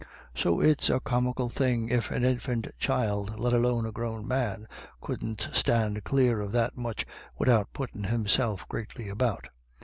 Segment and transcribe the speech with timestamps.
[0.33, 4.67] So it's a comical thing if an infant child, let alone a grown man,
[4.99, 7.05] couldn't stand clare of that much
[7.37, 9.49] widout puttin' himself greatly about.